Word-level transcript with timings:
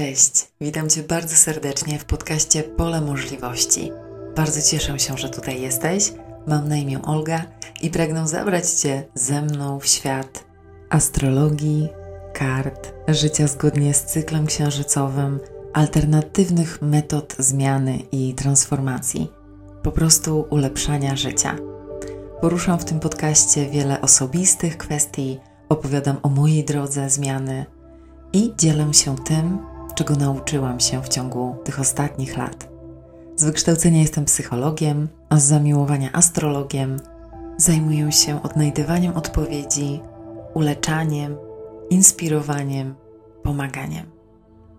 Cześć, 0.00 0.48
witam 0.60 0.88
Cię 0.88 1.02
bardzo 1.02 1.36
serdecznie 1.36 1.98
w 1.98 2.04
podcaście 2.04 2.62
Pole 2.62 3.00
Możliwości. 3.00 3.92
Bardzo 4.36 4.62
cieszę 4.62 4.98
się, 4.98 5.18
że 5.18 5.28
tutaj 5.28 5.60
jesteś. 5.60 6.12
Mam 6.46 6.68
na 6.68 6.76
imię 6.76 7.02
Olga 7.02 7.42
i 7.82 7.90
pragnę 7.90 8.28
zabrać 8.28 8.70
Cię 8.70 9.06
ze 9.14 9.42
mną 9.42 9.80
w 9.80 9.86
świat 9.86 10.44
astrologii, 10.90 11.88
kart, 12.34 12.92
życia 13.08 13.46
zgodnie 13.46 13.94
z 13.94 14.04
cyklem 14.04 14.46
księżycowym, 14.46 15.40
alternatywnych 15.72 16.82
metod 16.82 17.36
zmiany 17.38 17.98
i 18.12 18.34
transformacji, 18.34 19.32
po 19.82 19.92
prostu 19.92 20.46
ulepszania 20.50 21.16
życia. 21.16 21.56
Poruszam 22.40 22.78
w 22.78 22.84
tym 22.84 23.00
podcaście 23.00 23.70
wiele 23.70 24.00
osobistych 24.00 24.76
kwestii, 24.78 25.38
opowiadam 25.68 26.16
o 26.22 26.28
mojej 26.28 26.64
drodze 26.64 27.10
zmiany 27.10 27.66
i 28.32 28.52
dzielę 28.58 28.94
się 28.94 29.16
tym, 29.16 29.69
czego 30.00 30.16
nauczyłam 30.16 30.80
się 30.80 31.02
w 31.02 31.08
ciągu 31.08 31.56
tych 31.64 31.80
ostatnich 31.80 32.36
lat. 32.36 32.68
Z 33.36 33.44
wykształcenia 33.44 34.00
jestem 34.00 34.24
psychologiem, 34.24 35.08
a 35.28 35.36
z 35.36 35.44
zamiłowania 35.44 36.12
astrologiem. 36.12 36.96
Zajmuję 37.56 38.12
się 38.12 38.42
odnajdywaniem 38.42 39.16
odpowiedzi, 39.16 40.00
uleczaniem, 40.54 41.36
inspirowaniem, 41.90 42.94
pomaganiem. 43.42 44.06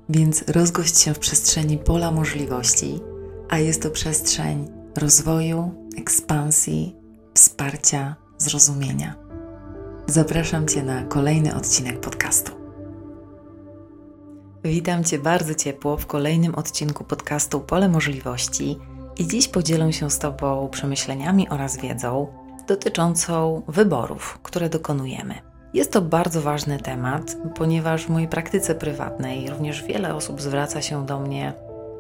Więc 0.09 0.43
rozgość 0.47 0.99
się 0.99 1.13
w 1.13 1.19
przestrzeni 1.19 1.77
pola 1.77 2.11
możliwości, 2.11 2.99
a 3.49 3.57
jest 3.57 3.81
to 3.81 3.89
przestrzeń 3.89 4.67
rozwoju, 4.97 5.71
ekspansji, 5.97 6.95
wsparcia, 7.33 8.15
zrozumienia. 8.37 9.15
Zapraszam 10.07 10.67
Cię 10.67 10.83
na 10.83 11.03
kolejny 11.03 11.55
odcinek 11.55 11.99
podcastu. 11.99 12.60
Witam 14.63 15.03
Cię 15.03 15.19
bardzo 15.19 15.55
ciepło 15.55 15.97
w 15.97 16.05
kolejnym 16.05 16.55
odcinku 16.55 17.03
podcastu 17.03 17.59
Pole 17.59 17.89
Możliwości 17.89 18.77
i 19.17 19.27
dziś 19.27 19.47
podzielę 19.47 19.93
się 19.93 20.11
z 20.11 20.19
Tobą 20.19 20.69
przemyśleniami 20.71 21.49
oraz 21.49 21.77
wiedzą 21.77 22.27
dotyczącą 22.67 23.61
wyborów, 23.67 24.39
które 24.43 24.69
dokonujemy. 24.69 25.35
Jest 25.73 25.91
to 25.91 26.01
bardzo 26.01 26.41
ważny 26.41 26.79
temat, 26.79 27.37
ponieważ 27.55 28.05
w 28.05 28.09
mojej 28.09 28.27
praktyce 28.27 28.75
prywatnej 28.75 29.49
również 29.49 29.83
wiele 29.83 30.15
osób 30.15 30.41
zwraca 30.41 30.81
się 30.81 31.05
do 31.05 31.19
mnie 31.19 31.53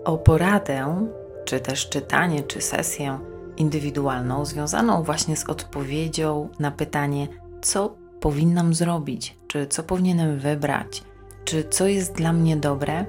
o 0.05 0.17
poradę, 0.17 1.07
czy 1.45 1.59
też 1.59 1.89
czytanie, 1.89 2.43
czy 2.43 2.61
sesję 2.61 3.19
indywidualną 3.57 4.45
związaną 4.45 5.03
właśnie 5.03 5.37
z 5.37 5.49
odpowiedzią 5.49 6.49
na 6.59 6.71
pytanie, 6.71 7.27
co 7.61 7.95
powinnam 8.19 8.73
zrobić, 8.73 9.37
czy 9.47 9.67
co 9.67 9.83
powinienem 9.83 10.39
wybrać, 10.39 11.03
czy 11.43 11.63
co 11.63 11.87
jest 11.87 12.13
dla 12.13 12.33
mnie 12.33 12.57
dobre, 12.57 13.05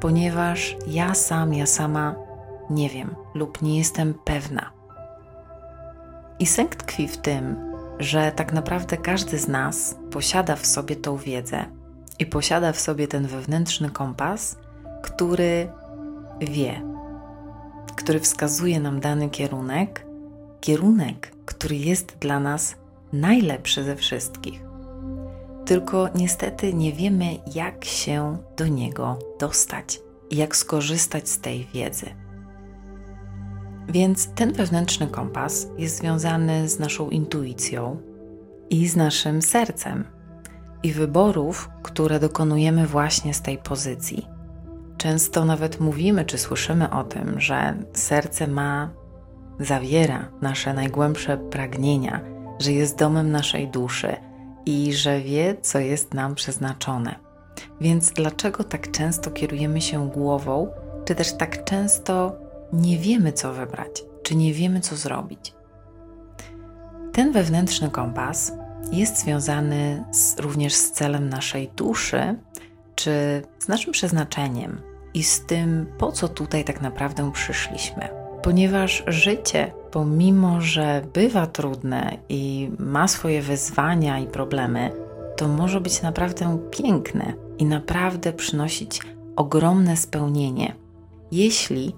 ponieważ 0.00 0.76
ja 0.86 1.14
sam, 1.14 1.54
ja 1.54 1.66
sama 1.66 2.14
nie 2.70 2.88
wiem 2.88 3.14
lub 3.34 3.62
nie 3.62 3.78
jestem 3.78 4.14
pewna. 4.24 4.70
I 6.38 6.46
sęk 6.46 6.74
tkwi 6.74 7.08
w 7.08 7.16
tym, 7.16 7.56
że 7.98 8.32
tak 8.32 8.52
naprawdę 8.52 8.96
każdy 8.96 9.38
z 9.38 9.48
nas 9.48 9.96
posiada 10.10 10.56
w 10.56 10.66
sobie 10.66 10.96
tą 10.96 11.16
wiedzę 11.16 11.64
i 12.18 12.26
posiada 12.26 12.72
w 12.72 12.80
sobie 12.80 13.08
ten 13.08 13.26
wewnętrzny 13.26 13.90
kompas, 13.90 14.56
który 15.02 15.68
wie, 16.40 16.82
który 17.96 18.20
wskazuje 18.20 18.80
nam 18.80 19.00
dany 19.00 19.30
kierunek, 19.30 20.06
kierunek, 20.60 21.32
który 21.46 21.76
jest 21.76 22.16
dla 22.18 22.40
nas 22.40 22.74
najlepszy 23.12 23.84
ze 23.84 23.96
wszystkich 23.96 24.69
tylko 25.70 26.08
niestety 26.14 26.74
nie 26.74 26.92
wiemy, 26.92 27.24
jak 27.54 27.84
się 27.84 28.38
do 28.56 28.66
niego 28.66 29.18
dostać 29.40 30.00
i 30.30 30.36
jak 30.36 30.56
skorzystać 30.56 31.28
z 31.28 31.40
tej 31.40 31.66
wiedzy. 31.74 32.06
Więc 33.88 34.28
ten 34.34 34.52
wewnętrzny 34.52 35.06
kompas 35.06 35.66
jest 35.78 35.96
związany 35.96 36.68
z 36.68 36.78
naszą 36.78 37.10
intuicją 37.10 37.96
i 38.70 38.88
z 38.88 38.96
naszym 38.96 39.42
sercem 39.42 40.04
i 40.82 40.92
wyborów, 40.92 41.70
które 41.82 42.20
dokonujemy 42.20 42.86
właśnie 42.86 43.34
z 43.34 43.42
tej 43.42 43.58
pozycji. 43.58 44.26
Często 44.96 45.44
nawet 45.44 45.80
mówimy 45.80 46.24
czy 46.24 46.38
słyszymy 46.38 46.90
o 46.90 47.04
tym, 47.04 47.40
że 47.40 47.74
serce 47.92 48.46
ma, 48.46 48.90
zawiera 49.60 50.30
nasze 50.42 50.74
najgłębsze 50.74 51.38
pragnienia, 51.38 52.20
że 52.58 52.72
jest 52.72 52.98
domem 52.98 53.30
naszej 53.30 53.68
duszy 53.68 54.29
i 54.66 54.92
że 54.92 55.20
wie, 55.20 55.56
co 55.62 55.78
jest 55.78 56.14
nam 56.14 56.34
przeznaczone. 56.34 57.14
Więc 57.80 58.10
dlaczego 58.10 58.64
tak 58.64 58.90
często 58.90 59.30
kierujemy 59.30 59.80
się 59.80 60.10
głową, 60.10 60.68
czy 61.04 61.14
też 61.14 61.32
tak 61.32 61.64
często 61.64 62.36
nie 62.72 62.98
wiemy, 62.98 63.32
co 63.32 63.52
wybrać, 63.52 64.04
czy 64.22 64.34
nie 64.34 64.54
wiemy, 64.54 64.80
co 64.80 64.96
zrobić? 64.96 65.54
Ten 67.12 67.32
wewnętrzny 67.32 67.90
kompas 67.90 68.52
jest 68.92 69.18
związany 69.18 70.04
z, 70.10 70.38
również 70.38 70.74
z 70.74 70.90
celem 70.90 71.28
naszej 71.28 71.68
duszy, 71.76 72.36
czy 72.94 73.42
z 73.58 73.68
naszym 73.68 73.92
przeznaczeniem 73.92 74.80
i 75.14 75.22
z 75.22 75.46
tym, 75.46 75.86
po 75.98 76.12
co 76.12 76.28
tutaj 76.28 76.64
tak 76.64 76.80
naprawdę 76.80 77.32
przyszliśmy. 77.32 78.19
Ponieważ 78.42 79.02
życie 79.06 79.72
pomimo 79.90 80.60
że 80.60 81.02
bywa 81.12 81.46
trudne 81.46 82.16
i 82.28 82.70
ma 82.78 83.08
swoje 83.08 83.42
wyzwania 83.42 84.18
i 84.18 84.26
problemy, 84.26 84.92
to 85.36 85.48
może 85.48 85.80
być 85.80 86.02
naprawdę 86.02 86.58
piękne 86.70 87.32
i 87.58 87.64
naprawdę 87.64 88.32
przynosić 88.32 89.00
ogromne 89.36 89.96
spełnienie, 89.96 90.74
jeśli 91.32 91.94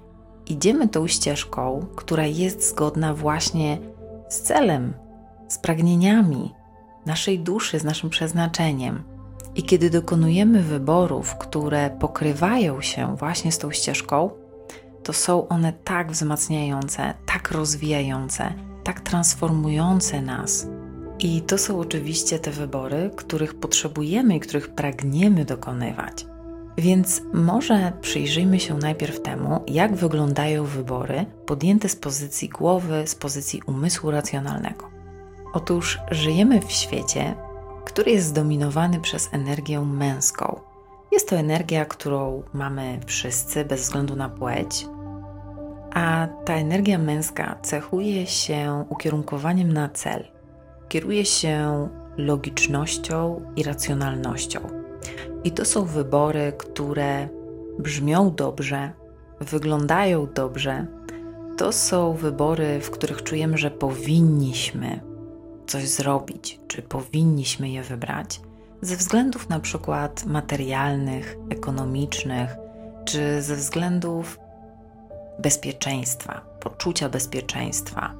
idziemy 0.47 0.88
tą 0.88 1.06
ścieżką, 1.06 1.86
która 1.97 2.26
jest 2.26 2.69
zgodna 2.69 3.14
właśnie 3.14 3.78
z 4.28 4.41
celem, 4.41 4.92
z 5.48 5.58
pragnieniami 5.58 6.54
naszej 7.06 7.38
duszy, 7.38 7.78
z 7.78 7.84
naszym 7.84 8.10
przeznaczeniem. 8.10 9.02
I 9.54 9.62
kiedy 9.62 9.91
dokonujemy 9.91 10.62
wyborów, 10.62 11.36
które 11.36 11.91
pokrywają 11.91 12.81
się 12.81 13.16
właśnie 13.16 13.52
z 13.52 13.58
tą 13.58 13.70
ścieżką, 13.70 14.31
to 15.02 15.12
są 15.12 15.48
one 15.48 15.72
tak 15.72 16.12
wzmacniające, 16.12 17.14
tak 17.26 17.50
rozwijające, 17.50 18.52
tak 18.84 19.00
transformujące 19.00 20.22
nas. 20.22 20.66
I 21.18 21.42
to 21.42 21.58
są 21.58 21.80
oczywiście 21.80 22.38
te 22.38 22.50
wybory, 22.50 23.10
których 23.16 23.54
potrzebujemy 23.54 24.36
i 24.36 24.40
których 24.40 24.68
pragniemy 24.68 25.44
dokonywać. 25.44 26.26
Więc 26.78 27.22
może 27.32 27.92
przyjrzyjmy 28.00 28.60
się 28.60 28.78
najpierw 28.78 29.22
temu, 29.22 29.64
jak 29.68 29.96
wyglądają 29.96 30.64
wybory 30.64 31.26
podjęte 31.46 31.88
z 31.88 31.96
pozycji 31.96 32.48
głowy, 32.48 33.02
z 33.06 33.14
pozycji 33.14 33.62
umysłu 33.66 34.10
racjonalnego. 34.10 34.90
Otóż 35.52 35.98
żyjemy 36.10 36.60
w 36.60 36.72
świecie, 36.72 37.34
który 37.84 38.10
jest 38.10 38.26
zdominowany 38.26 39.00
przez 39.00 39.28
energię 39.32 39.80
męską. 39.80 40.60
Jest 41.12 41.28
to 41.28 41.37
energia, 41.37 41.84
którą 41.84 42.43
mamy 42.53 43.00
wszyscy 43.06 43.65
bez 43.65 43.81
względu 43.81 44.17
na 44.17 44.28
płeć, 44.28 44.87
a 45.95 46.28
ta 46.45 46.55
energia 46.55 46.99
męska 46.99 47.59
cechuje 47.62 48.27
się 48.27 48.84
ukierunkowaniem 48.89 49.73
na 49.73 49.89
cel, 49.89 50.25
kieruje 50.89 51.25
się 51.25 51.89
logicznością 52.17 53.41
i 53.56 53.62
racjonalnością. 53.62 54.61
I 55.45 55.50
to 55.50 55.65
są 55.65 55.84
wybory, 55.84 56.53
które 56.59 57.29
brzmią 57.79 58.34
dobrze, 58.34 58.93
wyglądają 59.41 60.27
dobrze. 60.34 60.87
To 61.56 61.73
są 61.73 62.12
wybory, 62.12 62.81
w 62.81 62.91
których 62.91 63.23
czujemy, 63.23 63.59
że 63.59 63.71
powinniśmy 63.71 65.00
coś 65.67 65.89
zrobić, 65.89 66.61
czy 66.69 66.83
powinniśmy 66.83 67.69
je 67.69 67.83
wybrać, 67.83 68.41
ze 68.82 68.97
względów 68.97 69.48
na 69.48 69.60
przykład 69.60 70.25
materialnych, 70.26 71.37
ekonomicznych, 71.50 72.56
czy 73.05 73.43
ze 73.43 73.56
względów 73.56 74.38
bezpieczeństwa, 75.38 76.40
poczucia 76.61 77.08
bezpieczeństwa. 77.08 78.14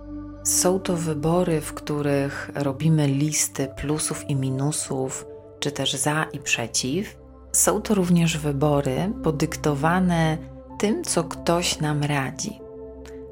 Są 0.45 0.81
to 0.81 0.97
wybory, 0.97 1.61
w 1.61 1.75
których 1.75 2.51
robimy 2.55 3.07
listy 3.07 3.69
plusów 3.77 4.31
i 4.31 4.37
minusów, 4.37 5.27
czy 5.61 5.73
też 5.73 5.95
za 5.95 6.27
i 6.33 6.39
przeciw. 6.39 7.17
Są 7.53 7.83
to 7.83 7.95
również 7.95 8.39
wybory 8.39 9.13
podyktowane 9.23 10.39
tym, 10.79 11.05
co 11.05 11.25
ktoś 11.25 11.81
nam 11.81 12.03
radzi, 12.03 12.61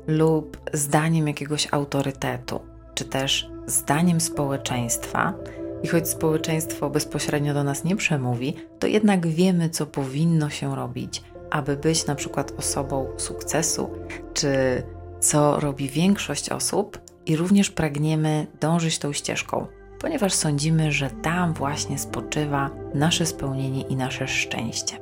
lub 0.07 0.59
zdaniem 0.73 1.29
jakiegoś 1.29 1.69
autorytetu, 1.71 2.61
czy 2.95 3.05
też 3.05 3.51
zdaniem 3.67 4.21
społeczeństwa. 4.21 5.35
I 5.83 5.89
choć 5.89 6.09
społeczeństwo 6.09 6.91
bezpośrednio 6.91 7.55
do 7.55 7.65
nas 7.65 7.85
nie 7.85 7.97
przemówi, 7.97 8.55
to 8.79 8.87
jednak 8.87 9.27
wiemy, 9.27 9.71
co 9.71 9.87
powinno 9.87 10.51
się 10.51 10.77
robić, 10.77 11.23
aby 11.51 11.77
być 11.77 12.07
na 12.07 12.15
przykład 12.15 12.53
osobą 12.59 13.07
sukcesu, 13.17 13.91
czy 14.35 14.83
co 15.21 15.61
robi 15.61 15.89
większość 15.89 16.51
osób, 16.51 16.99
i 17.27 17.37
również 17.37 17.71
pragniemy 17.71 18.47
dążyć 18.61 18.99
tą 18.99 19.13
ścieżką, 19.13 19.67
ponieważ 20.01 20.33
sądzimy, 20.35 20.93
że 20.93 21.11
tam 21.11 21.53
właśnie 21.55 21.99
spoczywa 21.99 22.71
nasze 22.95 23.27
spełnienie 23.27 23.83
i 23.83 23.97
nasze 23.97 24.29
szczęście. 24.29 24.97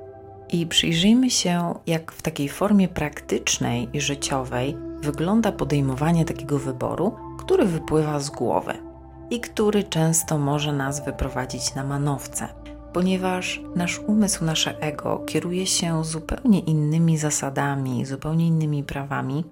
i 0.52 0.66
przyjrzyjmy 0.66 1.30
się, 1.30 1.74
jak 1.86 2.12
w 2.12 2.22
takiej 2.22 2.48
formie 2.48 2.88
praktycznej 2.88 3.88
i 3.92 4.00
życiowej 4.00 4.76
wygląda 5.00 5.52
podejmowanie 5.52 6.24
takiego 6.24 6.58
wyboru, 6.58 7.16
który 7.38 7.64
wypływa 7.64 8.20
z 8.20 8.30
głowy 8.30 8.87
i 9.30 9.40
który 9.40 9.84
często 9.84 10.38
może 10.38 10.72
nas 10.72 11.04
wyprowadzić 11.04 11.74
na 11.74 11.84
manowce, 11.84 12.48
ponieważ 12.92 13.60
nasz 13.76 13.98
umysł, 13.98 14.44
nasze 14.44 14.80
ego 14.80 15.18
kieruje 15.26 15.66
się 15.66 16.04
zupełnie 16.04 16.60
innymi 16.60 17.18
zasadami, 17.18 18.06
zupełnie 18.06 18.46
innymi 18.46 18.84
prawami 18.84 19.44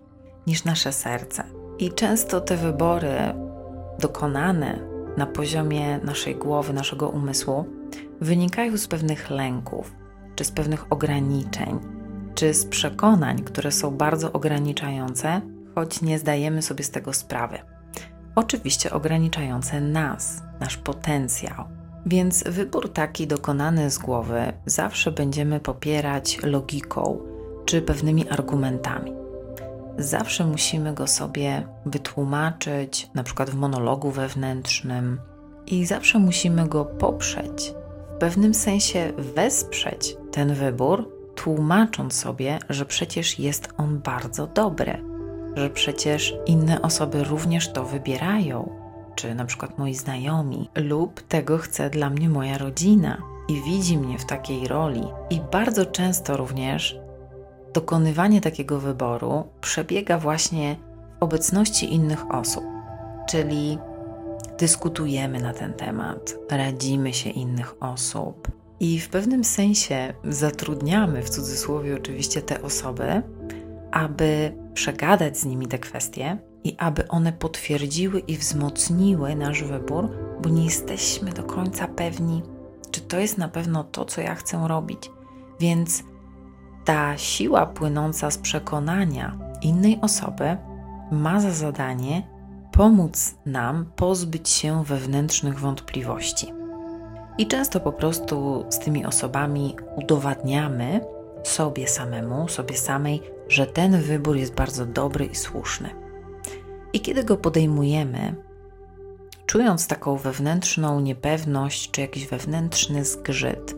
niż 0.46 0.64
nasze 0.64 0.93
serce. 0.93 1.44
I 1.78 1.90
często 1.90 2.40
te 2.40 2.56
wybory 2.56 3.17
dokonane 3.99 4.78
na 5.17 5.26
poziomie 5.26 5.99
naszej 5.99 6.37
głowy, 6.37 6.73
naszego 6.73 7.08
umysłu, 7.08 7.64
wynikają 8.20 8.76
z 8.76 8.87
pewnych 8.87 9.31
lęków, 9.31 9.93
czy 10.34 10.44
z 10.44 10.50
pewnych 10.50 10.93
ograniczeń, 10.93 11.78
czy 12.34 12.55
z 12.55 12.67
przekonań, 12.67 13.43
które 13.43 13.73
są 13.73 13.90
bardzo 13.90 14.32
ograniczające, 14.32 15.40
choć 15.75 16.02
nie 16.02 16.19
zdajemy 16.19 16.62
sobie 16.62 16.84
z 16.84 16.90
tego 16.90 17.12
sprawy. 17.12 17.58
Oczywiście 18.37 18.91
ograniczające 18.91 19.81
nas, 19.81 20.43
nasz 20.61 20.77
potencjał. 20.77 21.65
Więc 22.06 22.44
wybór 22.44 22.93
taki 22.93 23.27
dokonany 23.27 23.91
z 23.91 23.99
głowy 23.99 24.53
zawsze 24.67 25.12
będziemy 25.12 25.61
popierać 25.61 26.38
logiką 26.43 27.19
czy 27.65 27.83
pewnymi 27.83 28.29
argumentami. 28.31 29.12
Zawsze 29.99 30.47
musimy 30.47 30.94
go 30.94 31.06
sobie 31.06 31.67
wytłumaczyć, 31.87 33.11
na 33.15 33.23
przykład 33.23 33.50
w 33.50 33.55
monologu 33.55 34.11
wewnętrznym, 34.11 35.21
i 35.67 35.87
zawsze 35.87 36.19
musimy 36.19 36.69
go 36.69 36.85
poprzeć 36.85 37.75
w 38.15 38.19
pewnym 38.19 38.55
sensie 38.55 39.12
wesprzeć 39.19 40.17
ten 40.33 40.55
wybór, 40.55 41.11
tłumacząc 41.35 42.15
sobie, 42.15 42.59
że 42.69 42.85
przecież 42.85 43.38
jest 43.38 43.69
on 43.77 43.99
bardzo 43.99 44.47
dobry, 44.47 45.15
że 45.56 45.70
przecież 45.70 46.35
inne 46.47 46.82
osoby 46.82 47.25
również 47.25 47.73
to 47.73 47.85
wybierają, 47.85 48.70
czy 49.14 49.35
na 49.35 49.44
przykład 49.44 49.79
moi 49.79 49.94
znajomi, 49.94 50.70
lub 50.75 51.20
tego 51.20 51.58
chce 51.58 51.91
dla 51.91 52.11
mnie 52.11 52.29
moja 52.29 52.58
rodzina 52.58 53.23
i 53.49 53.62
widzi 53.62 53.99
mnie 53.99 54.19
w 54.19 54.26
takiej 54.26 54.69
roli. 54.69 55.03
I 55.31 55.41
bardzo 55.53 55.87
często 55.87 56.37
również 56.37 56.99
dokonywanie 57.75 58.41
takiego 58.41 58.79
wyboru 58.79 59.44
przebiega 59.61 60.19
właśnie 60.19 60.76
w 61.20 61.23
obecności 61.23 61.94
innych 61.94 62.35
osób, 62.35 62.64
czyli 63.29 63.79
dyskutujemy 64.59 65.41
na 65.41 65.52
ten 65.52 65.73
temat, 65.73 66.37
radzimy 66.50 67.12
się 67.12 67.31
innych 67.31 67.82
osób 67.82 68.49
i 68.81 69.00
w 69.00 69.09
pewnym 69.09 69.44
sensie 69.44 70.14
zatrudniamy, 70.25 71.23
w 71.23 71.31
cudzysłowie 71.31 71.97
oczywiście, 71.97 72.43
te 72.43 72.62
osoby, 72.62 73.23
aby 73.91 74.52
przegadać 74.76 75.38
z 75.38 75.44
nimi 75.44 75.67
te 75.67 75.78
kwestie 75.78 76.38
i 76.64 76.76
aby 76.78 77.08
one 77.08 77.32
potwierdziły 77.32 78.20
i 78.20 78.37
wzmocniły 78.37 79.37
nasz 79.37 79.62
wybór, 79.62 80.08
bo 80.43 80.49
nie 80.49 80.64
jesteśmy 80.64 81.32
do 81.32 81.43
końca 81.43 81.88
pewni, 81.88 82.43
czy 82.90 83.00
to 83.00 83.19
jest 83.19 83.38
na 83.38 83.49
pewno 83.49 83.84
to, 83.84 84.05
co 84.05 84.20
ja 84.20 84.34
chcę 84.34 84.69
robić. 84.69 85.11
Więc 85.61 86.02
ta 86.84 87.19
siła 87.19 87.67
płynąca 87.67 88.31
z 88.31 88.38
przekonania 88.38 89.38
innej 89.62 89.99
osoby 90.02 90.56
ma 91.11 91.40
za 91.40 91.50
zadanie 91.50 92.28
pomóc 92.73 93.34
nam 93.46 93.87
pozbyć 93.96 94.49
się 94.49 94.84
wewnętrznych 94.84 95.58
wątpliwości. 95.58 96.52
I 97.38 97.46
często 97.46 97.81
po 97.81 97.93
prostu 97.93 98.64
z 98.69 98.78
tymi 98.78 99.06
osobami 99.06 99.76
udowadniamy 99.96 101.00
sobie 101.44 101.88
samemu, 101.88 102.49
sobie 102.49 102.76
samej, 102.76 103.36
że 103.48 103.66
ten 103.66 104.02
wybór 104.02 104.37
jest 104.37 104.54
bardzo 104.54 104.87
dobry 104.87 105.25
i 105.25 105.34
słuszny. 105.34 105.90
I 106.93 107.00
kiedy 107.00 107.25
go 107.25 107.37
podejmujemy, 107.37 108.34
czując 109.46 109.87
taką 109.87 110.16
wewnętrzną 110.16 111.00
niepewność 111.00 111.90
czy 111.90 112.00
jakiś 112.00 112.26
wewnętrzny 112.26 113.04
zgrzyt, 113.04 113.75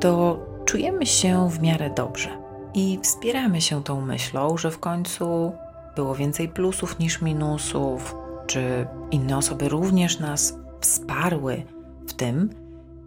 to 0.00 0.38
czujemy 0.64 1.06
się 1.06 1.50
w 1.50 1.62
miarę 1.62 1.90
dobrze 1.90 2.28
i 2.74 2.98
wspieramy 3.02 3.60
się 3.60 3.84
tą 3.84 4.00
myślą, 4.00 4.58
że 4.58 4.70
w 4.70 4.78
końcu 4.78 5.52
było 5.96 6.14
więcej 6.14 6.48
plusów 6.48 6.98
niż 6.98 7.22
minusów, 7.22 8.16
czy 8.46 8.86
inne 9.10 9.36
osoby 9.36 9.68
również 9.68 10.18
nas 10.18 10.58
wsparły 10.80 11.62
w 12.06 12.12
tym 12.12 12.50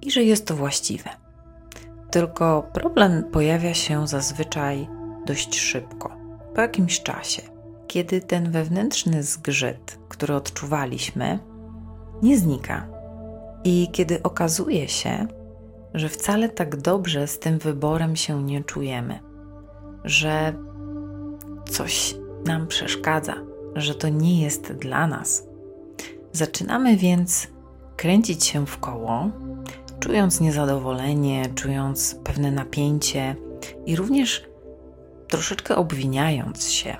i 0.01 0.11
że 0.11 0.23
jest 0.23 0.47
to 0.47 0.55
właściwe. 0.55 1.09
Tylko 2.11 2.69
problem 2.73 3.23
pojawia 3.23 3.73
się 3.73 4.07
zazwyczaj 4.07 4.98
dość 5.29 5.59
szybko, 5.59 6.17
po 6.55 6.61
jakimś 6.61 7.01
czasie, 7.01 7.41
kiedy 7.87 8.21
ten 8.21 8.51
wewnętrzny 8.51 9.23
zgrzyt, 9.23 9.99
który 10.09 10.35
odczuwaliśmy, 10.35 11.39
nie 12.21 12.37
znika. 12.37 12.87
I 13.63 13.87
kiedy 13.91 14.23
okazuje 14.23 14.87
się, 14.87 15.27
że 15.93 16.09
wcale 16.09 16.49
tak 16.49 16.75
dobrze 16.75 17.27
z 17.27 17.39
tym 17.39 17.59
wyborem 17.59 18.15
się 18.15 18.43
nie 18.43 18.63
czujemy, 18.63 19.19
że 20.03 20.53
coś 21.69 22.15
nam 22.45 22.67
przeszkadza, 22.67 23.35
że 23.75 23.95
to 23.95 24.09
nie 24.09 24.41
jest 24.41 24.73
dla 24.73 25.07
nas. 25.07 25.47
Zaczynamy 26.31 26.97
więc 26.97 27.47
kręcić 27.95 28.45
się 28.45 28.65
w 28.65 28.77
koło, 28.77 29.29
czując 29.99 30.41
niezadowolenie, 30.41 31.45
czując 31.55 32.15
pewne 32.23 32.51
napięcie 32.51 33.35
i 33.85 33.95
również 33.95 34.48
troszeczkę 35.29 35.75
obwiniając 35.75 36.69
się, 36.69 36.97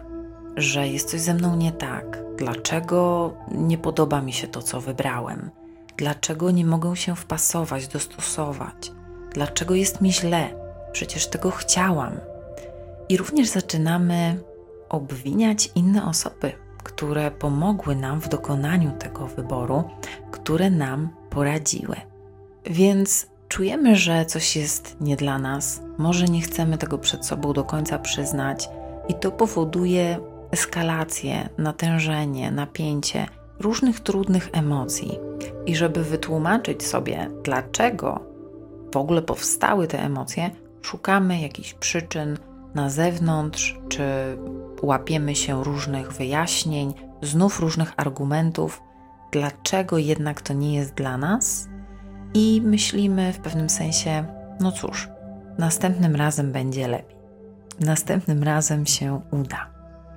że 0.56 0.88
jest 0.88 1.10
coś 1.10 1.22
ze 1.22 1.34
mną 1.34 1.56
nie 1.56 1.72
tak, 1.72 2.24
dlaczego 2.38 3.34
nie 3.52 3.78
podoba 3.78 4.22
mi 4.22 4.34
się 4.34 4.48
to, 4.48 4.62
co 4.62 4.81
wybrałem, 4.81 5.50
dlaczego 5.98 6.52
nie 6.52 6.66
mogę 6.66 6.96
się 6.96 7.16
wpasować, 7.16 7.88
dostosować, 7.88 8.92
dlaczego 9.34 9.76
jest 9.76 10.02
mi 10.02 10.14
źle, 10.14 10.50
przecież 10.92 11.28
tego 11.28 11.52
chciałam. 11.52 12.20
I 13.10 13.18
również 13.18 13.48
zaczynamy 13.48 14.40
obwiniać 14.90 15.70
inne 15.76 16.06
osoby, 16.06 16.52
które 16.84 17.31
pomogły 17.31 17.96
nam 17.96 18.22
w 18.22 18.30
dokonaniu 18.30 18.92
tego 18.92 19.28
wyboru, 19.28 19.84
które 20.31 20.70
nam 20.70 21.10
poradziły. 21.30 21.96
Więc 22.66 23.28
czujemy, 23.50 23.96
że 23.96 24.25
coś 24.25 24.56
jest 24.56 24.98
nie 25.01 25.16
dla 25.16 25.40
nas, 25.40 25.81
może 25.98 26.25
nie 26.25 26.42
chcemy 26.42 26.78
tego 26.78 26.98
przed 26.98 27.25
sobą 27.25 27.54
do 27.54 27.63
końca 27.63 28.00
przyznać, 28.00 28.69
i 29.07 29.14
to 29.14 29.31
powoduje 29.31 30.19
eskalację, 30.52 31.50
natężenie, 31.57 32.52
napięcie 32.52 33.28
różnych 33.59 34.00
trudnych 34.00 34.50
emocji. 34.52 35.19
I 35.66 35.76
żeby 35.76 36.04
wytłumaczyć 36.04 36.83
sobie, 36.83 37.30
dlaczego 37.44 38.19
w 38.94 38.97
ogóle 38.97 39.21
powstały 39.21 39.88
te 39.88 40.04
emocje, 40.04 40.50
szukamy 40.81 41.42
jakichś 41.42 41.73
przyczyn 41.73 42.38
na 42.76 42.90
zewnątrz, 42.90 43.80
czy 43.90 44.04
łapiemy 44.81 45.35
się 45.35 45.64
różnych 45.64 46.12
wyjaśnień, 46.12 46.94
znów 47.21 47.59
różnych 47.59 47.94
argumentów, 47.97 48.81
dlaczego 49.31 49.97
jednak 49.97 50.42
to 50.42 50.54
nie 50.54 50.76
jest 50.76 50.94
dla 50.94 51.18
nas, 51.18 51.69
i 52.33 52.62
myślimy 52.66 53.33
w 53.33 53.40
pewnym 53.40 53.69
sensie: 53.69 54.26
no 54.59 54.71
cóż, 54.71 55.09
następnym 55.57 56.16
razem 56.16 56.52
będzie 56.52 56.88
lepiej, 56.88 57.18
następnym 57.80 58.44
razem 58.44 58.86
się 58.86 59.21
uda. 59.31 59.69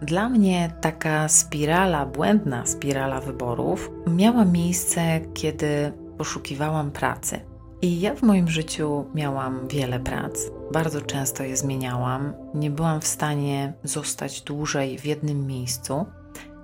Dla 0.03 0.29
mnie 0.29 0.73
taka 0.81 1.29
spirala, 1.29 2.07
błędna 2.07 2.67
spirala 2.67 3.21
wyborów 3.21 3.91
miała 4.07 4.45
miejsce, 4.45 5.21
kiedy 5.35 5.93
poszukiwałam 6.19 6.91
pracy. 6.91 7.41
I 7.83 8.01
ja 8.01 8.15
w 8.15 8.23
moim 8.23 8.49
życiu 8.49 9.05
miałam 9.15 9.69
wiele 9.69 10.01
prac. 10.01 10.39
Bardzo 10.73 11.01
często 11.01 11.43
je 11.43 11.57
zmieniałam. 11.57 12.33
Nie 12.55 12.71
byłam 12.71 13.01
w 13.01 13.07
stanie 13.07 13.73
zostać 13.85 14.43
dłużej 14.43 14.99
w 14.99 15.05
jednym 15.05 15.47
miejscu, 15.47 16.07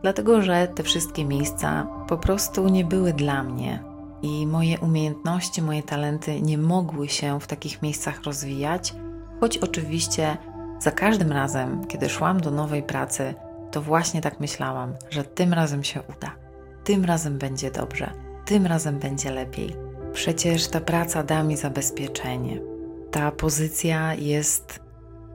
dlatego 0.03 0.43
że 0.43 0.69
te 0.69 0.83
wszystkie 0.83 1.25
miejsca 1.25 1.87
po 2.09 2.19
prostu 2.19 2.69
nie 2.69 2.85
były 2.85 3.13
dla 3.13 3.43
mnie. 3.43 3.88
I 4.23 4.47
moje 4.47 4.79
umiejętności, 4.79 5.63
moje 5.63 5.83
talenty 5.83 6.43
nie 6.43 6.59
mogły 6.59 7.09
się 7.09 7.41
w 7.41 7.47
takich 7.47 7.83
miejscach 7.83 8.23
rozwijać, 8.23 8.95
choć 9.41 9.59
oczywiście 9.59 10.37
za 10.79 10.91
każdym 10.91 11.33
razem, 11.33 11.87
kiedy 11.87 12.09
szłam 12.09 12.41
do 12.41 12.51
nowej 12.51 12.83
pracy, 12.83 13.35
to 13.71 13.83
właśnie 13.83 14.21
tak 14.21 14.41
myślałam, 14.41 14.95
że 15.11 15.25
tym 15.25 15.53
razem 15.53 15.85
się 15.85 16.03
uda, 16.17 16.33
tym 16.85 17.05
razem 17.05 17.39
będzie 17.39 17.71
dobrze, 17.71 18.11
tym 18.45 18.67
razem 18.67 18.99
będzie 18.99 19.31
lepiej 19.31 19.89
Przecież 20.13 20.69
ta 20.69 20.81
praca 20.81 21.23
da 21.23 21.43
mi 21.43 21.57
zabezpieczenie. 21.57 22.61
Ta 23.11 23.31
pozycja 23.31 24.15
jest 24.15 24.81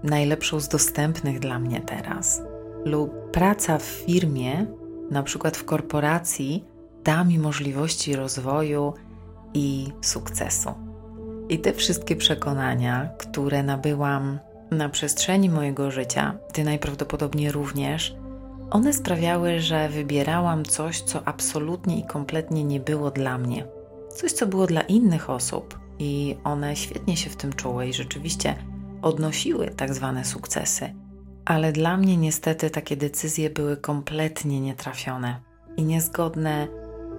najlepszą 0.04 0.60
z 0.60 0.68
dostępnych 0.68 1.40
dla 1.40 1.60
mnie 1.60 1.82
teraz. 1.82 2.42
Lub 2.86 3.32
praca 3.32 3.78
w 3.78 3.84
firmie, 3.84 4.66
na 5.12 5.24
przykład 5.24 5.58
w 5.58 5.66
korporacji, 5.66 6.66
da 7.04 7.24
mi 7.24 7.40
możliwości 7.40 8.16
rozwoju 8.16 8.94
i 9.54 9.88
sukcesu. 10.02 10.74
I 11.50 11.60
te 11.60 11.74
wszystkie 11.74 12.16
przekonania, 12.16 13.10
które 13.18 13.64
nabyłam 13.64 14.40
na 14.72 14.90
przestrzeni 14.90 15.50
mojego 15.50 15.92
życia, 15.92 16.38
ty 16.54 16.64
najprawdopodobniej 16.64 17.52
również, 17.52 18.16
one 18.72 18.94
sprawiały, 18.94 19.60
że 19.60 19.90
wybierałam 19.90 20.66
coś, 20.66 21.02
co 21.02 21.28
absolutnie 21.28 22.00
i 22.00 22.06
kompletnie 22.06 22.64
nie 22.64 22.80
było 22.80 23.12
dla 23.12 23.38
mnie. 23.38 23.66
Coś, 24.16 24.32
co 24.32 24.48
było 24.48 24.68
dla 24.68 24.82
innych 24.82 25.30
osób, 25.30 25.84
i 26.00 26.38
one 26.44 26.76
świetnie 26.76 27.18
się 27.18 27.30
w 27.30 27.36
tym 27.36 27.54
czuły 27.54 27.88
i 27.88 27.94
rzeczywiście 27.94 28.56
odnosiły 29.02 29.70
tak 29.78 29.94
zwane 29.94 30.26
sukcesy. 30.26 30.94
Ale 31.46 31.72
dla 31.72 31.98
mnie 31.98 32.18
niestety 32.18 32.70
takie 32.70 32.98
decyzje 32.98 33.50
były 33.50 33.78
kompletnie 33.78 34.62
nietrafione 34.62 35.40
i 35.78 35.84
niezgodne 35.84 36.68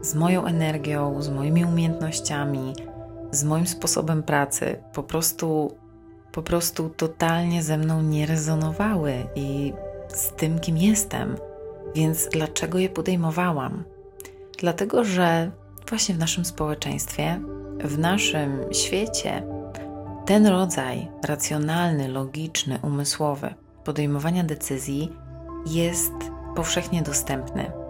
z 0.04 0.14
moją 0.14 0.44
energią, 0.46 1.22
z 1.22 1.28
moimi 1.28 1.64
umiejętnościami, 1.64 2.74
z 3.30 3.44
moim 3.44 3.66
sposobem 3.66 4.22
pracy. 4.22 4.76
Po 4.92 5.02
prostu, 5.02 5.76
po 6.32 6.42
prostu 6.42 6.88
totalnie 6.88 7.62
ze 7.62 7.78
mną 7.78 8.02
nie 8.02 8.26
rezonowały 8.26 9.14
i 9.34 9.72
z 10.08 10.28
tym, 10.28 10.58
kim 10.58 10.76
jestem. 10.76 11.36
Więc 11.94 12.28
dlaczego 12.32 12.78
je 12.78 12.88
podejmowałam? 12.88 13.84
Dlatego, 14.58 15.04
że 15.04 15.50
właśnie 15.88 16.14
w 16.14 16.18
naszym 16.18 16.44
społeczeństwie, 16.44 17.40
w 17.84 17.98
naszym 17.98 18.64
świecie, 18.72 19.46
ten 20.26 20.46
rodzaj 20.46 21.08
racjonalny, 21.24 22.08
logiczny, 22.08 22.78
umysłowy 22.82 23.54
podejmowania 23.84 24.44
decyzji 24.44 25.12
jest 25.66 26.12
powszechnie 26.56 27.02
dostępny. 27.02 27.83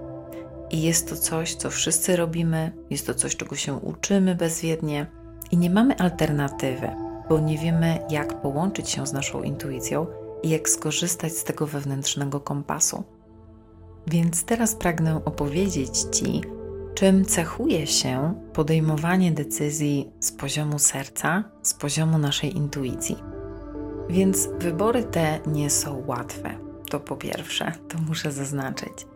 I 0.70 0.82
jest 0.82 1.08
to 1.08 1.16
coś, 1.16 1.54
co 1.54 1.70
wszyscy 1.70 2.16
robimy, 2.16 2.72
jest 2.90 3.06
to 3.06 3.14
coś, 3.14 3.36
czego 3.36 3.56
się 3.56 3.74
uczymy 3.74 4.34
bezwiednie 4.34 5.06
i 5.50 5.56
nie 5.56 5.70
mamy 5.70 5.96
alternatywy, 5.96 6.90
bo 7.28 7.40
nie 7.40 7.58
wiemy, 7.58 7.98
jak 8.10 8.40
połączyć 8.40 8.90
się 8.90 9.06
z 9.06 9.12
naszą 9.12 9.42
intuicją 9.42 10.06
i 10.42 10.48
jak 10.48 10.68
skorzystać 10.68 11.32
z 11.32 11.44
tego 11.44 11.66
wewnętrznego 11.66 12.40
kompasu. 12.40 13.04
Więc 14.06 14.44
teraz 14.44 14.74
pragnę 14.74 15.24
opowiedzieć 15.24 15.98
Ci, 16.12 16.40
czym 16.94 17.24
cechuje 17.24 17.86
się 17.86 18.34
podejmowanie 18.52 19.32
decyzji 19.32 20.12
z 20.20 20.32
poziomu 20.32 20.78
serca, 20.78 21.44
z 21.62 21.74
poziomu 21.74 22.18
naszej 22.18 22.56
intuicji. 22.56 23.16
Więc 24.08 24.48
wybory 24.58 25.04
te 25.04 25.40
nie 25.46 25.70
są 25.70 26.02
łatwe. 26.06 26.58
To 26.90 27.00
po 27.00 27.16
pierwsze, 27.16 27.72
to 27.88 27.98
muszę 27.98 28.32
zaznaczyć. 28.32 29.06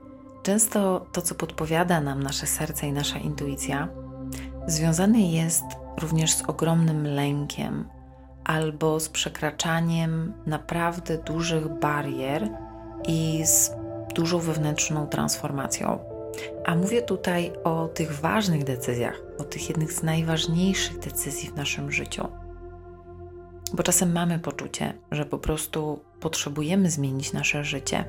Często 0.49 1.07
to, 1.13 1.23
co 1.23 1.35
podpowiada 1.35 2.01
nam 2.01 2.23
nasze 2.23 2.47
serce 2.47 2.87
i 2.87 2.93
nasza 2.93 3.19
intuicja, 3.19 3.89
związane 4.67 5.21
jest 5.21 5.65
również 6.01 6.33
z 6.33 6.43
ogromnym 6.43 7.07
lękiem 7.07 7.89
albo 8.45 9.01
z 9.01 9.09
przekraczaniem 9.09 10.33
naprawdę 10.47 11.19
dużych 11.19 11.69
barier 11.69 12.49
i 13.09 13.47
z 13.47 13.71
dużą 14.15 14.39
wewnętrzną 14.39 15.07
transformacją. 15.07 15.99
A 16.67 16.75
mówię 16.75 17.03
tutaj 17.03 17.53
o 17.65 17.89
tych 17.89 18.21
ważnych 18.21 18.65
decyzjach, 18.65 19.21
o 19.39 19.45
tych 19.45 19.69
jednych 19.69 19.93
z 19.93 20.03
najważniejszych 20.03 20.99
decyzji 20.99 21.49
w 21.49 21.57
naszym 21.57 21.93
życiu. 21.93 22.29
Bo 23.75 23.83
czasem 23.83 24.13
mamy 24.13 24.39
poczucie, 24.39 24.95
że 25.11 25.25
po 25.25 25.39
prostu 25.39 26.01
potrzebujemy 26.21 26.91
zmienić 26.91 27.33
nasze 27.33 27.65
życie 27.65 28.05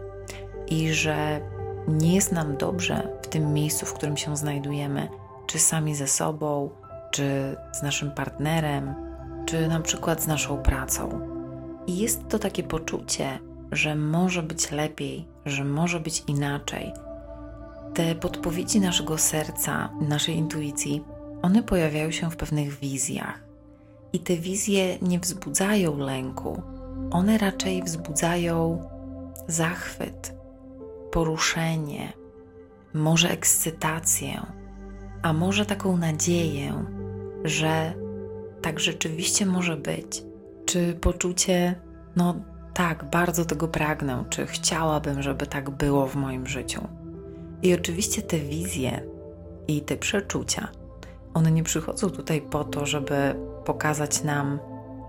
i 0.67 0.93
że 0.93 1.41
nie 1.88 2.15
jest 2.15 2.31
nam 2.31 2.57
dobrze 2.57 3.07
w 3.21 3.27
tym 3.27 3.53
miejscu, 3.53 3.86
w 3.86 3.93
którym 3.93 4.17
się 4.17 4.38
znajdujemy, 4.38 5.09
czy 5.48 5.59
sami 5.59 5.95
ze 5.95 6.07
sobą, 6.07 6.69
czy 7.12 7.55
z 7.71 7.81
naszym 7.81 8.12
partnerem, 8.12 8.95
czy 9.45 9.67
na 9.67 9.79
przykład 9.79 10.24
z 10.24 10.27
naszą 10.27 10.57
pracą. 10.57 11.19
I 11.88 11.98
jest 11.98 12.27
to 12.27 12.39
takie 12.39 12.63
poczucie, 12.63 13.39
że 13.71 13.95
może 13.95 14.43
być 14.43 14.71
lepiej, 14.71 15.27
że 15.45 15.63
może 15.65 16.00
być 16.00 16.24
inaczej. 16.27 16.93
Te 17.93 18.15
podpowiedzi 18.15 18.79
naszego 18.79 19.17
serca, 19.17 19.89
naszej 20.01 20.36
intuicji, 20.36 21.03
one 21.41 21.63
pojawiają 21.63 22.12
się 22.12 22.31
w 22.31 22.36
pewnych 22.36 22.79
wizjach. 22.79 23.43
I 24.13 24.19
te 24.19 24.36
wizje 24.36 24.98
nie 25.01 25.19
wzbudzają 25.19 25.98
lęku, 25.98 26.62
one 27.12 27.38
raczej 27.38 27.83
wzbudzają 27.83 28.83
zachwyt, 29.48 30.38
poruszenie, 31.11 32.13
może 32.93 33.29
ekscytację, 33.29 34.45
a 35.21 35.33
może 35.33 35.65
taką 35.65 35.97
nadzieję, 35.97 36.85
że 37.43 37.93
tak 38.61 38.79
rzeczywiście 38.79 39.45
może 39.45 39.77
być, 39.77 40.23
czy 40.65 40.93
poczucie, 40.93 41.75
no 42.15 42.35
tak, 42.73 43.09
bardzo 43.09 43.45
tego 43.45 43.67
pragnę, 43.67 44.23
czy 44.29 44.45
chciałabym, 44.45 45.21
żeby 45.21 45.47
tak 45.47 45.69
było 45.69 46.07
w 46.07 46.15
moim 46.15 46.47
życiu. 46.47 46.87
I 47.61 47.73
oczywiście 47.73 48.21
te 48.21 48.39
wizje 48.39 49.03
i 49.67 49.81
te 49.81 49.97
przeczucia, 49.97 50.67
one 51.33 51.51
nie 51.51 51.63
przychodzą 51.63 52.09
tutaj 52.09 52.41
po 52.41 52.63
to, 52.63 52.85
żeby 52.85 53.35
pokazać 53.65 54.23
nam, 54.23 54.59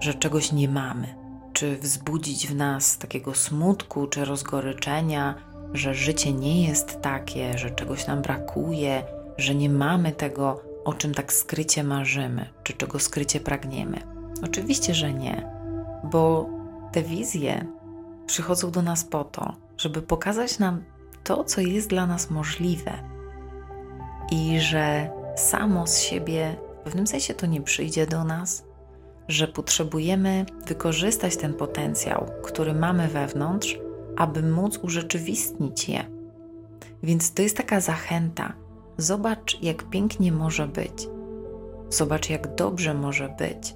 że 0.01 0.15
czegoś 0.15 0.53
nie 0.53 0.69
mamy, 0.69 1.15
czy 1.53 1.77
wzbudzić 1.77 2.47
w 2.47 2.57
nas 2.57 2.99
takiego 2.99 3.35
smutku 3.35 4.07
czy 4.07 4.25
rozgoryczenia, 4.25 5.35
że 5.75 5.95
życie 5.95 6.33
nie 6.33 6.69
jest 6.69 7.01
takie, 7.01 7.59
że 7.59 7.71
czegoś 7.71 8.07
nam 8.07 8.23
brakuje, 8.23 9.03
że 9.39 9.55
nie 9.55 9.71
mamy 9.71 10.13
tego, 10.13 10.63
o 10.85 10.93
czym 10.93 11.15
tak 11.15 11.33
skrycie 11.33 11.85
marzymy, 11.85 12.47
czy 12.63 12.73
czego 12.73 12.99
skrycie 12.99 13.41
pragniemy. 13.41 13.99
Oczywiście, 14.45 14.95
że 14.95 15.13
nie, 15.13 15.51
bo 16.05 16.49
te 16.93 17.03
wizje 17.03 17.67
przychodzą 18.27 18.71
do 18.71 18.83
nas 18.83 19.05
po 19.05 19.25
to, 19.25 19.55
żeby 19.79 20.03
pokazać 20.03 20.59
nam 20.59 20.83
to, 21.25 21.45
co 21.45 21.61
jest 21.61 21.89
dla 21.89 22.07
nas 22.07 22.31
możliwe 22.31 22.93
i 24.31 24.61
że 24.61 25.11
samo 25.37 25.87
z 25.87 26.01
siebie 26.01 26.57
w 26.81 26.85
pewnym 26.85 27.07
sensie 27.07 27.35
to 27.35 27.47
nie 27.47 27.61
przyjdzie 27.61 28.07
do 28.07 28.25
nas, 28.25 28.65
że 29.29 29.49
potrzebujemy 29.49 30.47
wykorzystać 30.67 31.37
ten 31.37 31.55
potencjał, 31.55 32.31
który 32.43 32.75
mamy 32.75 33.09
wewnątrz, 33.09 33.79
aby 34.21 34.43
móc 34.43 34.79
urzeczywistnić 34.83 35.89
je. 35.89 36.05
Więc 37.03 37.35
to 37.35 37.43
jest 37.43 37.57
taka 37.57 37.81
zachęta. 37.81 38.53
Zobacz, 38.97 39.63
jak 39.63 39.83
pięknie 39.83 40.33
może 40.33 40.69
być. 40.69 41.09
Zobacz, 41.89 42.31
jak 42.31 42.55
dobrze 42.55 42.95
może 42.95 43.29
być. 43.39 43.75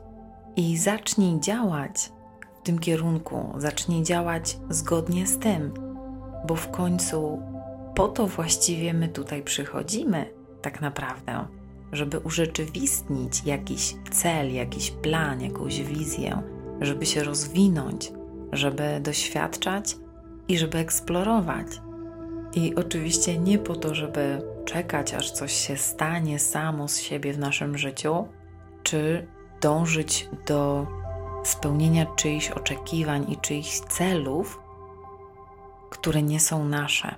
I 0.56 0.78
zacznij 0.78 1.40
działać 1.40 2.12
w 2.60 2.62
tym 2.62 2.78
kierunku, 2.78 3.52
zacznij 3.56 4.02
działać 4.02 4.58
zgodnie 4.70 5.26
z 5.26 5.38
tym, 5.38 5.74
bo 6.46 6.54
w 6.54 6.70
końcu 6.70 7.42
po 7.94 8.08
to 8.08 8.26
właściwie 8.26 8.94
my 8.94 9.08
tutaj 9.08 9.42
przychodzimy, 9.42 10.26
tak 10.62 10.80
naprawdę, 10.80 11.46
żeby 11.92 12.18
urzeczywistnić 12.18 13.44
jakiś 13.44 13.94
cel, 14.10 14.54
jakiś 14.54 14.90
plan, 14.90 15.40
jakąś 15.40 15.82
wizję, 15.82 16.42
żeby 16.80 17.06
się 17.06 17.24
rozwinąć, 17.24 18.12
żeby 18.52 19.00
doświadczać 19.00 20.03
i 20.48 20.58
żeby 20.58 20.78
eksplorować. 20.78 21.66
I 22.54 22.74
oczywiście 22.74 23.38
nie 23.38 23.58
po 23.58 23.76
to, 23.76 23.94
żeby 23.94 24.42
czekać, 24.64 25.14
aż 25.14 25.30
coś 25.30 25.52
się 25.52 25.76
stanie 25.76 26.38
samo 26.38 26.88
z 26.88 26.98
siebie 26.98 27.32
w 27.32 27.38
naszym 27.38 27.78
życiu, 27.78 28.28
czy 28.82 29.26
dążyć 29.60 30.28
do 30.46 30.86
spełnienia 31.44 32.06
czyichś 32.06 32.50
oczekiwań 32.50 33.26
i 33.32 33.36
czyichś 33.36 33.80
celów, 33.80 34.60
które 35.90 36.22
nie 36.22 36.40
są 36.40 36.64
nasze. 36.64 37.14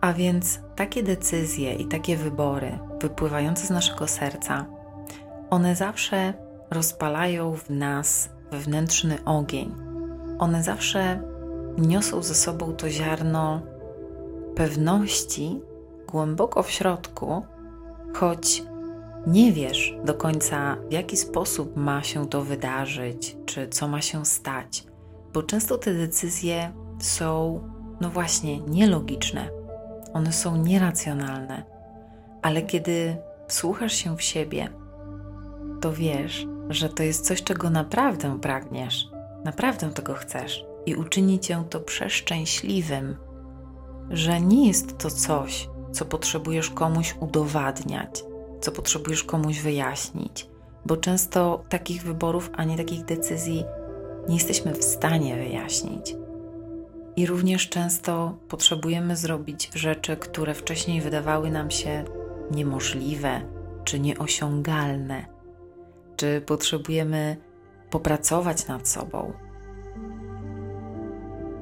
A 0.00 0.12
więc 0.12 0.60
takie 0.76 1.02
decyzje 1.02 1.74
i 1.74 1.86
takie 1.86 2.16
wybory 2.16 2.78
wypływające 3.00 3.66
z 3.66 3.70
naszego 3.70 4.08
serca, 4.08 4.66
one 5.50 5.76
zawsze 5.76 6.34
rozpalają 6.70 7.56
w 7.56 7.70
nas 7.70 8.30
wewnętrzny 8.50 9.24
ogień. 9.24 9.74
One 10.38 10.62
zawsze 10.62 11.22
niosą 11.78 12.22
ze 12.22 12.34
sobą 12.34 12.72
to 12.72 12.90
ziarno 12.90 13.60
pewności 14.54 15.60
głęboko 16.08 16.62
w 16.62 16.70
środku, 16.70 17.42
choć 18.14 18.62
nie 19.26 19.52
wiesz 19.52 19.94
do 20.04 20.14
końca, 20.14 20.76
w 20.88 20.92
jaki 20.92 21.16
sposób 21.16 21.76
ma 21.76 22.02
się 22.02 22.28
to 22.28 22.42
wydarzyć, 22.42 23.36
czy 23.46 23.68
co 23.68 23.88
ma 23.88 24.00
się 24.00 24.26
stać, 24.26 24.84
bo 25.32 25.42
często 25.42 25.78
te 25.78 25.94
decyzje 25.94 26.72
są, 26.98 27.60
no 28.00 28.10
właśnie, 28.10 28.60
nielogiczne, 28.60 29.50
one 30.12 30.32
są 30.32 30.56
nieracjonalne, 30.56 31.64
ale 32.42 32.62
kiedy 32.62 33.16
wsłuchasz 33.48 33.92
się 33.92 34.16
w 34.16 34.22
siebie, 34.22 34.68
to 35.80 35.92
wiesz, 35.92 36.46
że 36.68 36.88
to 36.88 37.02
jest 37.02 37.26
coś, 37.26 37.42
czego 37.42 37.70
naprawdę 37.70 38.40
pragniesz, 38.40 39.08
naprawdę 39.44 39.90
tego 39.90 40.14
chcesz 40.14 40.69
i 40.86 40.94
uczyni 40.94 41.40
cię 41.40 41.64
to 41.70 41.80
przeszczęśliwym, 41.80 43.16
że 44.10 44.40
nie 44.40 44.68
jest 44.68 44.98
to 44.98 45.10
coś, 45.10 45.68
co 45.92 46.04
potrzebujesz 46.04 46.70
komuś 46.70 47.14
udowadniać, 47.20 48.24
co 48.60 48.72
potrzebujesz 48.72 49.24
komuś 49.24 49.60
wyjaśnić, 49.60 50.48
bo 50.86 50.96
często 50.96 51.64
takich 51.68 52.02
wyborów 52.02 52.50
ani 52.52 52.76
takich 52.76 53.04
decyzji 53.04 53.64
nie 54.28 54.34
jesteśmy 54.34 54.72
w 54.72 54.84
stanie 54.84 55.36
wyjaśnić. 55.36 56.16
I 57.16 57.26
również 57.26 57.68
często 57.68 58.38
potrzebujemy 58.48 59.16
zrobić 59.16 59.70
rzeczy, 59.74 60.16
które 60.16 60.54
wcześniej 60.54 61.00
wydawały 61.00 61.50
nam 61.50 61.70
się 61.70 62.04
niemożliwe 62.50 63.40
czy 63.84 64.00
nieosiągalne, 64.00 65.26
czy 66.16 66.40
potrzebujemy 66.40 67.36
popracować 67.90 68.66
nad 68.66 68.88
sobą, 68.88 69.32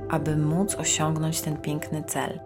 aby 0.09 0.37
móc 0.37 0.75
osiągnąć 0.75 1.41
ten 1.41 1.57
piękny 1.57 2.05
cel. 2.07 2.41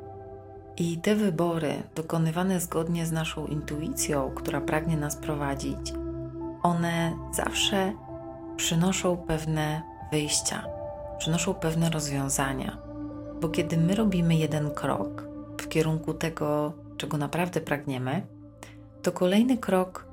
I 0.77 0.99
te 0.99 1.15
wybory, 1.15 1.75
dokonywane 1.95 2.61
zgodnie 2.61 3.07
z 3.07 3.13
naszą 3.13 3.47
intuicją, 3.47 4.31
która 4.35 4.61
pragnie 4.61 4.97
nas 4.97 5.17
prowadzić, 5.17 5.93
one 6.63 7.17
zawsze 7.33 7.93
przynoszą 8.57 9.17
pewne 9.17 9.83
wyjścia, 10.13 10.65
przynoszą 11.19 11.55
pewne 11.55 11.91
rozwiązania. 11.91 12.79
Bo 13.41 13.49
kiedy 13.49 13.77
my 13.77 13.95
robimy 13.95 14.35
jeden 14.35 14.71
krok 14.71 15.25
w 15.61 15.69
kierunku 15.69 16.15
tego, 16.15 16.73
czego 16.97 17.17
naprawdę 17.17 17.61
pragniemy, 17.61 18.23
to 19.03 19.13
kolejny 19.13 19.59
krok 19.59 20.07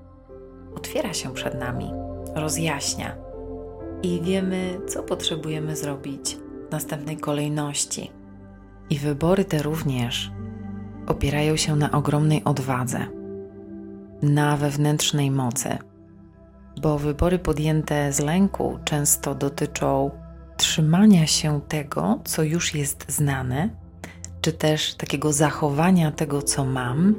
otwiera 0.75 1.13
się 1.13 1.33
przed 1.33 1.59
nami, 1.59 1.91
rozjaśnia 2.35 3.15
i 4.03 4.21
wiemy, 4.21 4.79
co 4.87 5.03
potrzebujemy 5.03 5.75
zrobić 5.75 6.37
następnej 6.71 7.17
kolejności. 7.17 8.11
I 8.89 8.99
wybory 8.99 9.45
te 9.45 9.63
również 9.63 10.31
opierają 11.07 11.55
się 11.55 11.75
na 11.75 11.91
ogromnej 11.91 12.43
odwadze, 12.43 13.05
na 14.21 14.57
wewnętrznej 14.57 15.31
mocy, 15.31 15.77
bo 16.81 16.97
wybory 16.97 17.39
podjęte 17.39 18.13
z 18.13 18.19
lęku 18.19 18.79
często 18.85 19.35
dotyczą 19.35 20.11
trzymania 20.57 21.27
się 21.27 21.61
tego, 21.67 22.19
co 22.23 22.43
już 22.43 22.75
jest 22.75 23.11
znane, 23.11 23.69
czy 24.41 24.53
też 24.53 24.95
takiego 24.95 25.33
zachowania 25.33 26.11
tego, 26.11 26.41
co 26.41 26.65
mam, 26.65 27.15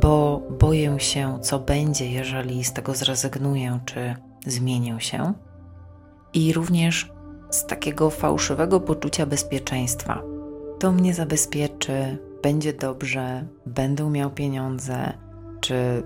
bo 0.00 0.42
boję 0.60 1.00
się, 1.00 1.38
co 1.42 1.58
będzie, 1.58 2.10
jeżeli 2.10 2.64
z 2.64 2.72
tego 2.72 2.94
zrezygnuję, 2.94 3.80
czy 3.84 4.16
zmienię 4.46 5.00
się, 5.00 5.32
i 6.34 6.52
również 6.52 7.12
z 7.50 7.66
takiego 7.66 8.10
fałszywego 8.10 8.80
poczucia 8.80 9.26
bezpieczeństwa. 9.26 10.22
To 10.78 10.92
mnie 10.92 11.14
zabezpieczy, 11.14 12.18
będzie 12.42 12.72
dobrze, 12.72 13.44
będę 13.66 14.10
miał 14.10 14.30
pieniądze, 14.30 15.12
czy 15.60 16.02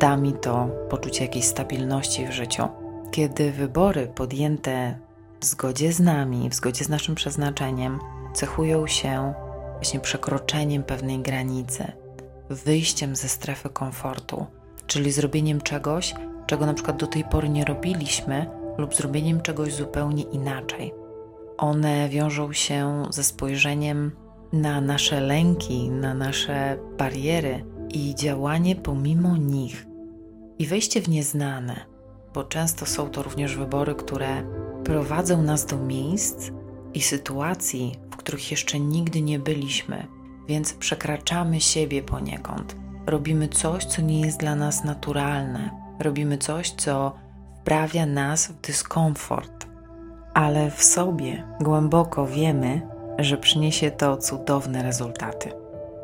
da 0.00 0.16
mi 0.16 0.32
to 0.32 0.68
poczucie 0.90 1.24
jakiejś 1.24 1.44
stabilności 1.44 2.26
w 2.26 2.32
życiu. 2.32 2.62
Kiedy 3.10 3.52
wybory 3.52 4.12
podjęte 4.14 4.98
w 5.40 5.44
zgodzie 5.44 5.92
z 5.92 6.00
nami, 6.00 6.50
w 6.50 6.54
zgodzie 6.54 6.84
z 6.84 6.88
naszym 6.88 7.14
przeznaczeniem, 7.14 7.98
cechują 8.34 8.86
się 8.86 9.34
właśnie 9.72 10.00
przekroczeniem 10.00 10.82
pewnej 10.82 11.18
granicy, 11.18 11.92
wyjściem 12.50 13.16
ze 13.16 13.28
strefy 13.28 13.68
komfortu, 13.68 14.46
czyli 14.86 15.12
zrobieniem 15.12 15.60
czegoś, 15.60 16.14
czego 16.46 16.66
na 16.66 16.74
przykład 16.74 16.96
do 16.96 17.06
tej 17.06 17.24
pory 17.24 17.48
nie 17.48 17.64
robiliśmy, 17.64 18.57
lub 18.78 18.94
zrobieniem 18.94 19.40
czegoś 19.40 19.74
zupełnie 19.74 20.22
inaczej. 20.22 20.94
One 21.58 22.08
wiążą 22.08 22.52
się 22.52 23.02
ze 23.10 23.24
spojrzeniem 23.24 24.12
na 24.52 24.80
nasze 24.80 25.20
lęki, 25.20 25.90
na 25.90 26.14
nasze 26.14 26.78
bariery 26.98 27.64
i 27.90 28.14
działanie 28.14 28.76
pomimo 28.76 29.36
nich, 29.36 29.86
i 30.58 30.66
wejście 30.66 31.00
w 31.02 31.08
nieznane, 31.08 31.86
bo 32.34 32.44
często 32.44 32.86
są 32.86 33.10
to 33.10 33.22
również 33.22 33.56
wybory, 33.56 33.94
które 33.94 34.42
prowadzą 34.84 35.42
nas 35.42 35.66
do 35.66 35.78
miejsc 35.78 36.50
i 36.94 37.00
sytuacji, 37.00 37.94
w 38.10 38.16
których 38.16 38.50
jeszcze 38.50 38.80
nigdy 38.80 39.22
nie 39.22 39.38
byliśmy, 39.38 40.06
więc 40.48 40.72
przekraczamy 40.72 41.60
siebie 41.60 42.02
poniekąd. 42.02 42.76
Robimy 43.06 43.48
coś, 43.48 43.84
co 43.84 44.02
nie 44.02 44.20
jest 44.20 44.40
dla 44.40 44.54
nas 44.54 44.84
naturalne, 44.84 45.70
robimy 46.00 46.38
coś, 46.38 46.70
co 46.70 47.12
wprawia 47.68 48.06
nas 48.06 48.46
w 48.46 48.60
dyskomfort, 48.60 49.66
ale 50.34 50.70
w 50.70 50.82
sobie 50.82 51.44
głęboko 51.60 52.26
wiemy, 52.26 52.80
że 53.18 53.36
przyniesie 53.36 53.90
to 53.90 54.16
cudowne 54.16 54.82
rezultaty, 54.82 55.52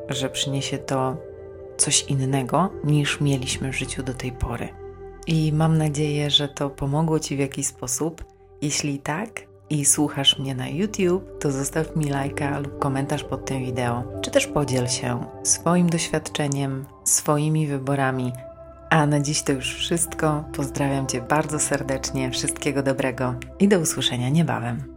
że 0.08 0.30
przyniesie 0.30 0.78
to 0.78 1.16
coś 1.76 2.02
innego 2.02 2.70
niż 2.84 3.20
mieliśmy 3.20 3.72
w 3.72 3.76
życiu 3.76 4.02
do 4.02 4.14
tej 4.14 4.32
pory. 4.32 4.68
I 5.26 5.52
mam 5.52 5.78
nadzieję, 5.78 6.30
że 6.30 6.48
to 6.48 6.70
pomogło 6.70 7.20
Ci 7.20 7.36
w 7.36 7.38
jakiś 7.38 7.66
sposób. 7.66 8.24
Jeśli 8.62 8.98
tak 8.98 9.40
i 9.70 9.84
słuchasz 9.84 10.38
mnie 10.38 10.54
na 10.54 10.68
YouTube, 10.68 11.38
to 11.40 11.52
zostaw 11.52 11.96
mi 11.96 12.04
lajka 12.04 12.58
lub 12.58 12.78
komentarz 12.78 13.24
pod 13.24 13.44
tym 13.44 13.64
wideo, 13.64 14.02
czy 14.22 14.30
też 14.30 14.46
podziel 14.46 14.88
się 14.88 15.24
swoim 15.42 15.90
doświadczeniem, 15.90 16.84
swoimi 17.04 17.66
wyborami. 17.66 18.32
A 18.90 19.06
na 19.06 19.20
dziś 19.20 19.42
to 19.42 19.52
już 19.52 19.74
wszystko. 19.74 20.44
Pozdrawiam 20.56 21.06
Cię 21.06 21.20
bardzo 21.20 21.58
serdecznie, 21.58 22.30
wszystkiego 22.30 22.82
dobrego 22.82 23.34
i 23.60 23.68
do 23.68 23.78
usłyszenia 23.80 24.28
niebawem. 24.28 24.93